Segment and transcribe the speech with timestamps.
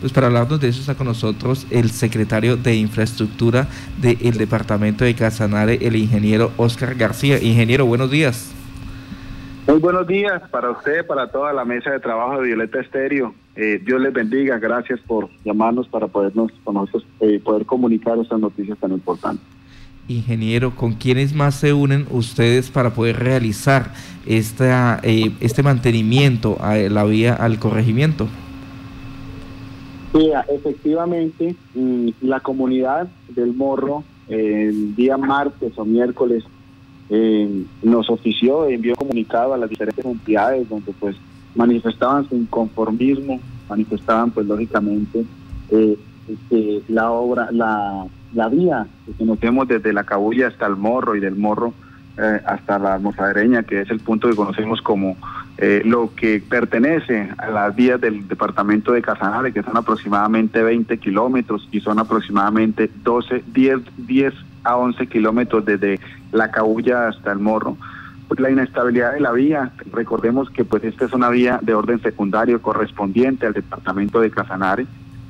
[0.00, 3.68] Pues para hablarnos de eso está con nosotros el secretario de Infraestructura
[4.00, 7.38] del Departamento de Casanare, el ingeniero Oscar García.
[7.38, 8.50] Ingeniero, buenos días.
[9.66, 13.34] Muy buenos días para usted, para toda la mesa de trabajo de Violeta Estéreo.
[13.54, 18.40] Eh, Dios les bendiga, gracias por llamarnos para podernos con nosotros eh, poder comunicar estas
[18.40, 19.44] noticias tan importantes.
[20.08, 23.92] Ingeniero, ¿con quiénes más se unen ustedes para poder realizar
[24.24, 28.28] esta, eh, este mantenimiento a la vía al corregimiento?
[30.12, 36.44] Sí, efectivamente, mm, la comunidad del Morro el día martes o miércoles
[37.10, 41.16] eh, nos ofició, envió comunicado a las diferentes entidades donde pues
[41.54, 45.24] manifestaban su inconformismo, manifestaban pues lógicamente
[45.70, 45.98] eh,
[46.48, 51.20] que la obra, la, la vía que conocemos desde la Cabulla hasta el Morro y
[51.20, 51.74] del Morro
[52.16, 55.16] eh, hasta la almozadereña, que es el punto que conocemos como
[55.58, 60.98] eh, lo que pertenece a las vías del departamento de Casanare, que son aproximadamente 20
[60.98, 66.00] kilómetros y son aproximadamente 12, 10, 10 a 11 kilómetros desde
[66.32, 67.76] la Cabulla hasta el Morro.
[68.28, 72.00] Pues la inestabilidad de la vía, recordemos que pues esta es una vía de orden
[72.00, 74.86] secundario correspondiente al departamento de Casanare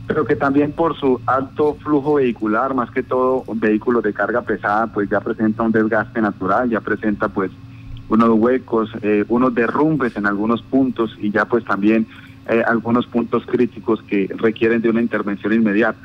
[0.07, 4.87] pero que también por su alto flujo vehicular, más que todo vehículos de carga pesada,
[4.89, 7.51] pues ya presenta un desgaste natural, ya presenta pues
[8.09, 12.07] unos huecos, eh, unos derrumbes en algunos puntos y ya pues también
[12.49, 16.01] eh, algunos puntos críticos que requieren de una intervención inmediata.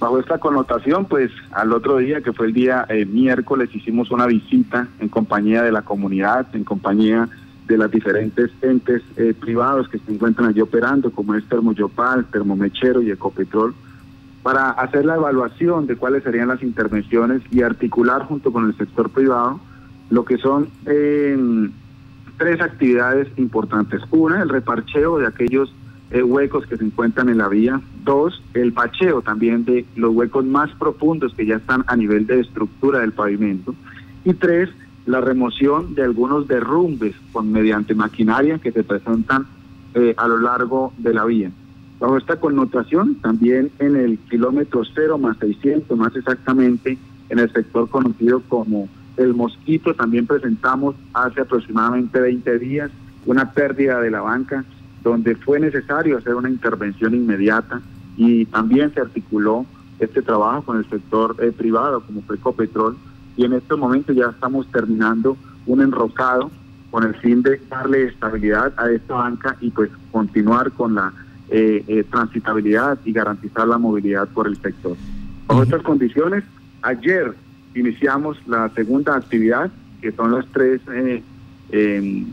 [0.00, 4.26] Bajo esta connotación, pues al otro día, que fue el día eh, miércoles, hicimos una
[4.26, 7.28] visita en compañía de la comunidad, en compañía
[7.68, 13.02] de las diferentes entes eh, privados que se encuentran allí operando, como es Termoyopal, Termomechero
[13.02, 13.74] y Ecopetrol,
[14.42, 19.10] para hacer la evaluación de cuáles serían las intervenciones y articular junto con el sector
[19.10, 19.60] privado
[20.10, 21.70] lo que son em,
[22.36, 24.02] tres actividades importantes.
[24.10, 25.72] Una, el reparcheo de aquellos
[26.10, 27.80] eh, huecos que se encuentran en la vía.
[28.04, 32.40] Dos, el bacheo también de los huecos más profundos que ya están a nivel de
[32.40, 33.74] estructura del pavimento.
[34.24, 34.70] Y tres,
[35.06, 39.46] la remoción de algunos derrumbes con mediante maquinaria que se presentan
[39.94, 41.50] eh, a lo largo de la vía.
[42.00, 47.88] Bajo esta connotación, también en el kilómetro 0 más 600, más exactamente en el sector
[47.88, 48.88] conocido como
[49.20, 52.90] el Mosquito, también presentamos hace aproximadamente 20 días
[53.26, 54.64] una pérdida de la banca
[55.02, 57.80] donde fue necesario hacer una intervención inmediata
[58.16, 59.66] y también se articuló
[59.98, 62.96] este trabajo con el sector eh, privado como fue Ecopetrol
[63.36, 66.50] y en estos momentos ya estamos terminando un enrocado
[66.90, 71.12] con el fin de darle estabilidad a esta banca y pues continuar con la
[71.50, 74.96] eh, eh, transitabilidad y garantizar la movilidad por el sector.
[75.46, 76.44] Bajo estas condiciones,
[76.82, 77.34] ayer
[77.74, 79.70] iniciamos la segunda actividad,
[80.00, 81.22] que son las tres eh,
[81.70, 82.26] em,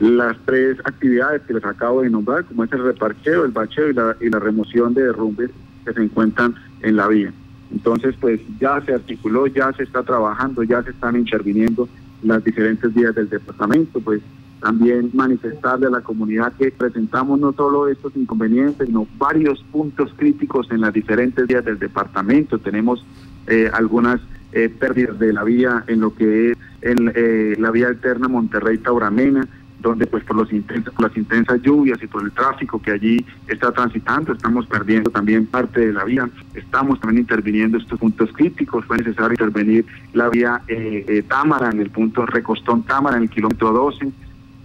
[0.00, 3.94] las tres actividades que les acabo de nombrar, como es el reparcheo, el bacheo y
[3.94, 5.50] la, y la remoción de derrumbes
[5.84, 7.32] que se encuentran en la vía.
[7.70, 11.88] Entonces, pues ya se articuló, ya se está trabajando, ya se están interviniendo
[12.22, 14.20] las diferentes vías del departamento, pues
[14.60, 20.70] también manifestarle a la comunidad que presentamos no solo estos inconvenientes, sino varios puntos críticos
[20.70, 22.58] en las diferentes vías del departamento.
[22.58, 23.04] Tenemos
[23.46, 24.20] eh, algunas
[24.52, 29.46] eh, pérdidas de la vía en lo que es en, eh, la vía alterna Monterrey-Tauramena,
[29.82, 34.32] donde pues por, los las intensas lluvias y por el tráfico que allí está transitando,
[34.32, 39.32] estamos perdiendo también parte de la vía, estamos también interviniendo estos puntos críticos, fue necesario
[39.32, 44.12] intervenir la vía eh, eh, Támara en el punto Recostón Támara en el kilómetro 12,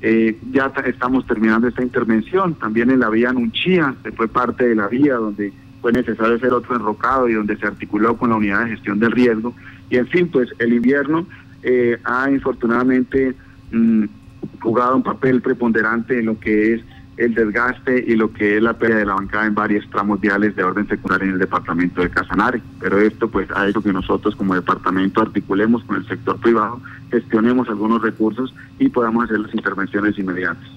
[0.02, 4.76] eh, ya estamos terminando esta intervención, también en la vía Nunchía, se fue parte de
[4.76, 8.66] la vía donde fue necesario hacer otro enrocado y donde se articuló con la unidad
[8.66, 9.56] de gestión del riesgo,
[9.90, 11.25] y en fin, pues el invierno
[12.06, 13.36] ha infortunadamente...
[13.72, 14.06] Mm,
[14.62, 16.81] jugado un papel preponderante en lo que es
[17.18, 20.56] el desgaste y lo que es la pérdida de la bancada en varios tramos viales
[20.56, 22.62] de orden secundaria en el departamento de Casanare.
[22.80, 27.68] Pero esto pues ha hecho que nosotros como departamento articulemos con el sector privado, gestionemos
[27.70, 30.77] algunos recursos y podamos hacer las intervenciones inmediatas.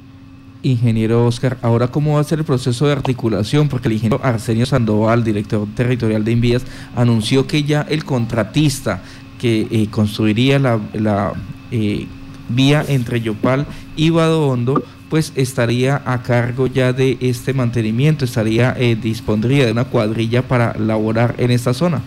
[0.63, 4.67] Ingeniero Oscar, ahora cómo va a ser el proceso de articulación, porque el ingeniero Arsenio
[4.67, 6.63] Sandoval, director territorial de Invías,
[6.95, 9.03] anunció que ya el contratista
[9.39, 11.33] que eh, construiría la, la
[11.71, 12.07] eh,
[12.49, 18.97] vía entre Yopal y Badondo, pues estaría a cargo ya de este mantenimiento, estaría eh,
[18.97, 22.03] dispondría de una cuadrilla para laborar en esta zona.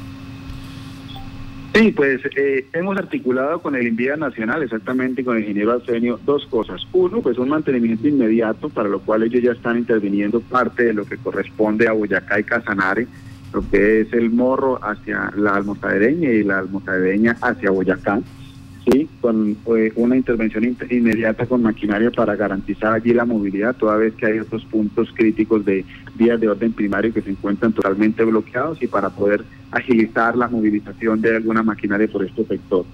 [1.73, 6.45] Sí, pues eh, hemos articulado con el Envía Nacional, exactamente con el ingeniero Arsenio, dos
[6.45, 6.81] cosas.
[6.93, 11.03] Uno, pues un mantenimiento inmediato, para lo cual ellos ya están interviniendo parte de lo
[11.03, 13.07] que corresponde a Boyacá y Casanare,
[13.51, 18.21] lo que es el morro hacia la almozadereña y la almozadereña hacia Boyacá
[18.85, 24.13] sí, con eh, una intervención inmediata con maquinaria para garantizar allí la movilidad, toda vez
[24.15, 25.85] que hay otros puntos críticos de
[26.15, 31.21] vías de orden primario que se encuentran totalmente bloqueados y para poder agilizar la movilización
[31.21, 32.85] de alguna maquinaria por este sector.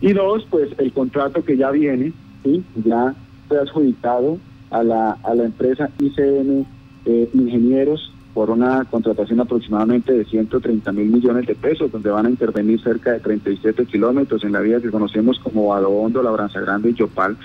[0.00, 2.12] Y dos, pues el contrato que ya viene,
[2.44, 3.14] sí, ya
[3.48, 4.38] fue adjudicado
[4.70, 6.66] a la, a la empresa ICN
[7.06, 12.30] eh, Ingenieros por una contratación aproximadamente de 130 mil millones de pesos, donde van a
[12.30, 16.94] intervenir cerca de 37 kilómetros en la vía que conocemos como Badohondo, Labranza Grande y
[16.94, 17.36] Yopal,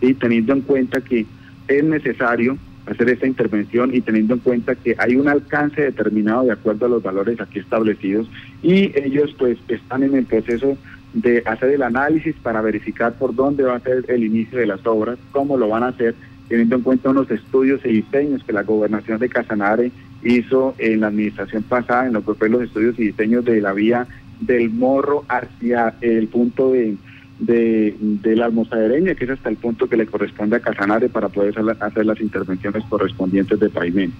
[0.00, 1.24] y teniendo en cuenta que
[1.68, 6.50] es necesario hacer esta intervención y teniendo en cuenta que hay un alcance determinado de
[6.50, 8.28] acuerdo a los valores aquí establecidos
[8.60, 10.76] y ellos pues están en el proceso
[11.12, 14.84] de hacer el análisis para verificar por dónde va a ser el inicio de las
[14.84, 16.16] obras, cómo lo van a hacer,
[16.48, 21.08] teniendo en cuenta unos estudios y diseños que la gobernación de Casanare hizo en la
[21.08, 24.06] administración pasada, en lo que fue los estudios y diseños de la vía
[24.40, 26.96] del Morro hacia el punto de,
[27.40, 31.54] de, la almozadereña, que es hasta el punto que le corresponde a Casanare para poder
[31.80, 34.16] hacer las intervenciones correspondientes de pavimento.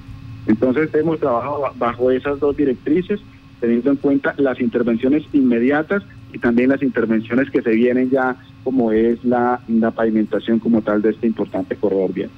[0.47, 3.21] Entonces hemos trabajado bajo esas dos directrices,
[3.61, 6.03] teniendo en cuenta las intervenciones inmediatas
[6.33, 11.03] y también las intervenciones que se vienen ya, como es la, la pavimentación como tal
[11.03, 12.31] de este importante corredor vial.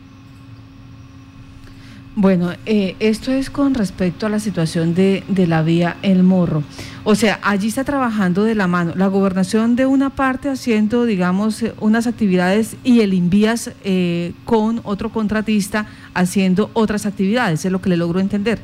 [2.14, 6.62] Bueno, eh, esto es con respecto a la situación de, de, la vía El Morro.
[7.04, 11.62] O sea, allí está trabajando de la mano la gobernación de una parte haciendo, digamos,
[11.62, 17.80] eh, unas actividades y el Invías eh, con otro contratista haciendo otras actividades, es lo
[17.80, 18.58] que le logro entender.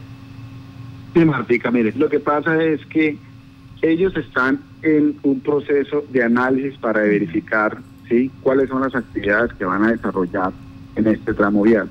[1.15, 3.17] Sí, Martica, mire, lo que pasa es que
[3.81, 7.79] ellos están en un proceso de análisis para verificar
[8.11, 8.31] ¿sí?
[8.43, 10.53] cuáles son las actividades que van a desarrollar
[10.97, 11.89] en este tramo vial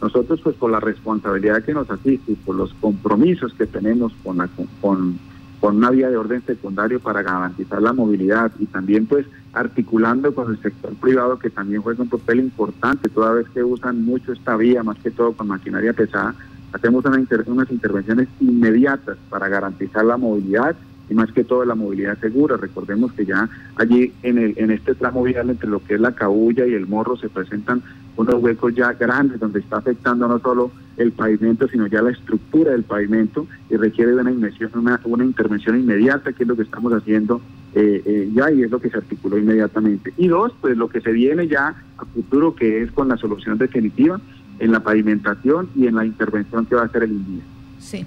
[0.00, 4.38] nosotros, pues por la responsabilidad que nos asiste y por los compromisos que tenemos con,
[4.38, 4.48] la,
[4.80, 5.18] con,
[5.60, 10.50] con una vía de orden secundario para garantizar la movilidad y también pues articulando con
[10.50, 14.56] el sector privado que también juega un papel importante toda vez que usan mucho esta
[14.56, 16.34] vía, más que todo con maquinaria pesada,
[16.72, 20.76] hacemos una unas intervenciones inmediatas para garantizar la movilidad
[21.10, 22.56] y más que todo la movilidad segura.
[22.56, 26.12] Recordemos que ya allí en, el, en este tramo vial entre lo que es la
[26.12, 27.82] cabulla y el morro se presentan
[28.20, 32.72] unos huecos ya grandes donde está afectando no solo el pavimento, sino ya la estructura
[32.72, 36.62] del pavimento y requiere de una, inmersión, una, una intervención inmediata, que es lo que
[36.62, 37.40] estamos haciendo
[37.74, 40.12] eh, eh, ya y es lo que se articuló inmediatamente.
[40.18, 43.56] Y dos, pues lo que se viene ya a futuro, que es con la solución
[43.56, 44.20] definitiva
[44.58, 47.42] en la pavimentación y en la intervención que va a hacer el INDIA.
[47.78, 48.04] Sí.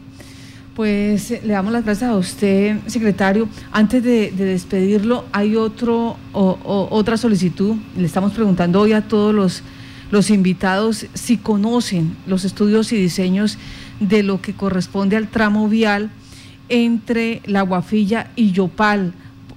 [0.76, 3.48] Pues eh, le damos las gracias a usted, secretario.
[3.72, 7.76] Antes de, despedirlo, hay otro otra solicitud.
[7.98, 9.64] Le estamos preguntando hoy a todos los,
[10.14, 13.58] los invitados si conocen los estudios y diseños
[14.00, 16.12] de lo que corresponde al tramo vial
[16.70, 19.14] entre La Guafilla y Yopal.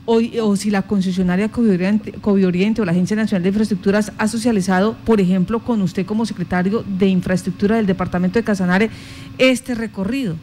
[0.07, 5.59] O, si la concesionaria Covioriente, o la Agencia Nacional de Infraestructuras ha socializado, por ejemplo,
[5.59, 8.89] con usted como secretario de Infraestructura del Departamento de Casanare,
[9.37, 10.37] este recorrido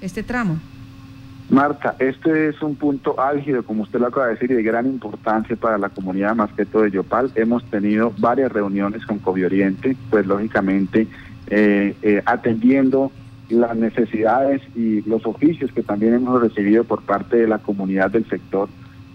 [0.00, 0.58] este tramo?
[1.54, 4.86] Marta, este es un punto álgido, como usted lo acaba de decir, y de gran
[4.86, 7.30] importancia para la comunidad, más que todo de Yopal.
[7.36, 11.06] Hemos tenido varias reuniones con Covioriente, pues lógicamente
[11.46, 13.12] eh, eh, atendiendo
[13.50, 18.28] las necesidades y los oficios que también hemos recibido por parte de la comunidad del
[18.28, 18.68] sector.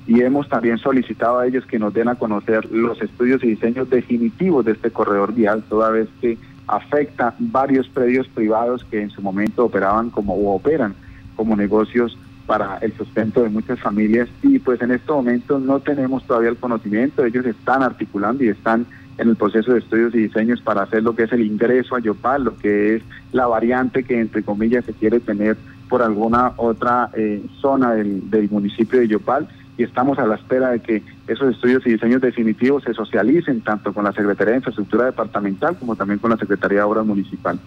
[0.07, 3.89] Y hemos también solicitado a ellos que nos den a conocer los estudios y diseños
[3.89, 6.37] definitivos de este corredor vial, toda vez que
[6.67, 10.95] afecta varios predios privados que en su momento operaban como o operan
[11.35, 12.17] como negocios
[12.49, 16.57] para el sustento de muchas familias y pues en este momento no tenemos todavía el
[16.57, 18.87] conocimiento, ellos están articulando y están
[19.19, 21.99] en el proceso de estudios y diseños para hacer lo que es el ingreso a
[21.99, 23.03] Yopal, lo que es
[23.33, 25.57] la variante que entre comillas se quiere tener
[25.89, 30.71] por alguna otra eh, zona del, del municipio de Yopal y estamos a la espera
[30.71, 35.05] de que esos estudios y diseños definitivos se socialicen tanto con la Secretaría de Infraestructura
[35.05, 37.59] Departamental como también con la Secretaría de Obras Municipal.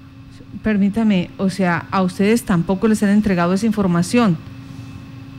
[0.65, 4.37] Permítame, o sea, a ustedes tampoco les han entregado esa información.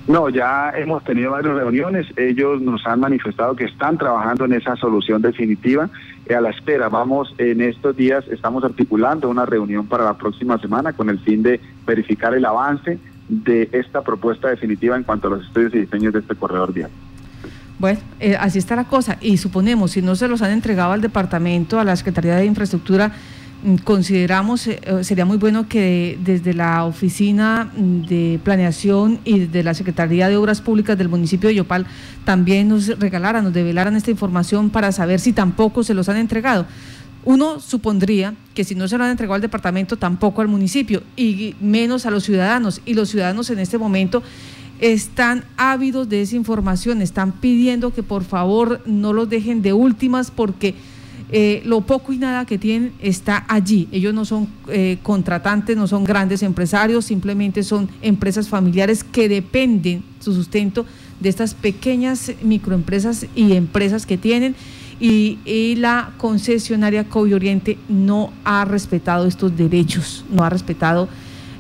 [0.08, 2.08] No, ya hemos tenido varias reuniones.
[2.18, 5.90] Ellos nos han manifestado que están trabajando en esa solución definitiva.
[6.30, 10.94] a la espera, vamos en estos días, estamos articulando una reunión para la próxima semana
[10.94, 15.46] con el fin de verificar el avance de esta propuesta definitiva en cuanto a los
[15.46, 16.90] estudios y diseños de este corredor vial.
[17.80, 19.18] Bueno, eh, así está la cosa.
[19.22, 23.14] Y suponemos, si no se los han entregado al departamento, a la Secretaría de Infraestructura,
[23.84, 29.64] consideramos, eh, eh, sería muy bueno que desde la Oficina mm, de Planeación y de
[29.64, 31.86] la Secretaría de Obras Públicas del municipio de Yopal
[32.26, 36.66] también nos regalaran, nos develaran esta información para saber si tampoco se los han entregado.
[37.26, 41.56] Uno supondría que si no se lo han entregado al departamento, tampoco al municipio, y
[41.62, 42.82] menos a los ciudadanos.
[42.86, 44.22] Y los ciudadanos en este momento
[44.82, 50.32] están ávidos de esa información, están pidiendo que por favor no los dejen de últimas
[50.32, 50.76] porque
[51.32, 53.88] eh, lo poco y nada que tienen está allí.
[53.92, 60.04] Ellos no son eh, contratantes, no son grandes empresarios, simplemente son empresas familiares que dependen
[60.20, 60.86] su sustento
[61.20, 64.56] de estas pequeñas microempresas y empresas que tienen.
[65.00, 71.10] Y, la concesionaria COVID Oriente no ha respetado estos derechos, no ha respetado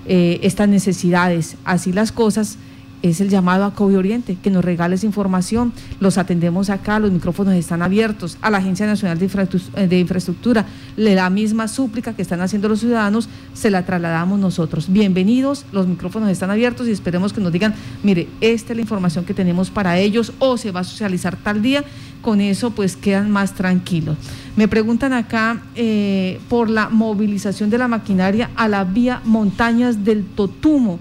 [0.05, 1.57] eh, estas necesidades.
[1.65, 2.57] Así las cosas
[3.03, 5.73] es el llamado a COVID Oriente, que nos regales información.
[5.99, 8.37] Los atendemos acá, los micrófonos están abiertos.
[8.41, 13.69] A la Agencia Nacional de Infraestructura, la misma súplica que están haciendo los ciudadanos, se
[13.69, 14.91] la trasladamos nosotros.
[14.91, 19.25] Bienvenidos, los micrófonos están abiertos y esperemos que nos digan, mire, esta es la información
[19.25, 21.83] que tenemos para ellos o se va a socializar tal día.
[22.21, 24.15] Con eso, pues quedan más tranquilos.
[24.55, 30.23] Me preguntan acá eh, por la movilización de la maquinaria a la vía Montañas del
[30.23, 30.99] Totumo.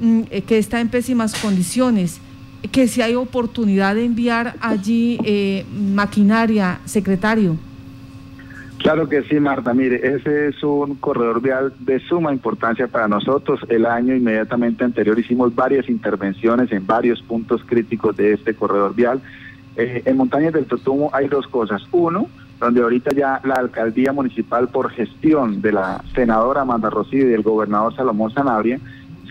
[0.00, 2.20] Mm, eh, que está en pésimas condiciones,
[2.72, 7.56] que si hay oportunidad de enviar allí eh, maquinaria, secretario.
[8.78, 9.72] Claro que sí, Marta.
[9.72, 13.60] Mire, ese es un corredor vial de suma importancia para nosotros.
[13.68, 19.22] El año inmediatamente anterior hicimos varias intervenciones en varios puntos críticos de este corredor vial.
[19.76, 21.82] Eh, en Montañas del Totumo hay dos cosas.
[21.92, 22.26] Uno,
[22.58, 27.42] donde ahorita ya la alcaldía municipal, por gestión de la senadora Amanda Rossi y del
[27.42, 28.80] gobernador Salomón Sanabria,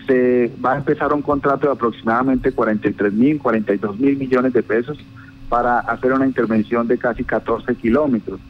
[0.06, 4.98] se va a empezar un contrato de aproximadamente 43 mil, 42 mil millones de pesos
[5.48, 8.40] para hacer una intervención de casi 14 kilómetros.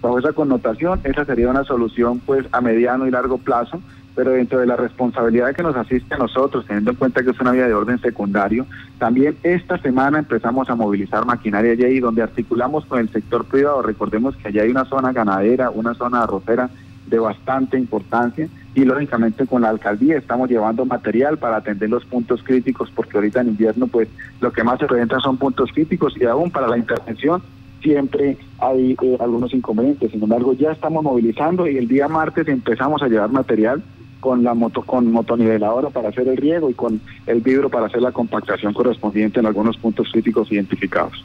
[0.00, 3.80] Bajo esa connotación, esa sería una solución pues a mediano y largo plazo,
[4.14, 7.40] pero dentro de la responsabilidad que nos asiste a nosotros, teniendo en cuenta que es
[7.40, 8.66] una vía de orden secundario,
[8.98, 13.80] también esta semana empezamos a movilizar maquinaria allí donde articulamos con el sector privado.
[13.82, 16.68] Recordemos que allá hay una zona ganadera, una zona arrocera
[17.06, 22.42] de bastante importancia y lógicamente con la alcaldía estamos llevando material para atender los puntos
[22.42, 24.08] críticos porque ahorita en invierno pues
[24.40, 27.42] lo que más se presenta son puntos críticos y aún para la intervención
[27.82, 30.12] siempre hay eh, algunos inconvenientes.
[30.12, 33.82] Sin embargo, ya estamos movilizando y el día martes empezamos a llevar material
[34.20, 38.00] con la moto con motoniveladora para hacer el riego y con el vidrio para hacer
[38.00, 41.24] la compactación correspondiente en algunos puntos críticos identificados.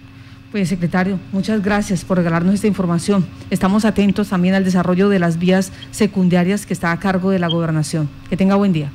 [0.51, 3.25] Pues secretario, muchas gracias por regalarnos esta información.
[3.49, 7.49] Estamos atentos también al desarrollo de las vías secundarias que está a cargo de la
[7.49, 8.07] gobernación.
[8.29, 8.89] Que tenga buen día.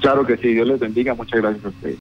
[0.00, 1.14] Claro que sí, Dios les bendiga.
[1.14, 1.96] Muchas gracias a ustedes.